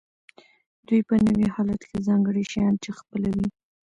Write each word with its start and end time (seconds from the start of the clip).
دوی 0.87 1.01
په 1.07 1.15
نوي 1.27 1.47
حالت 1.55 1.81
کې 1.89 2.03
ځانګړي 2.07 2.43
شیان 2.51 2.75
خپلوي. 2.99 3.47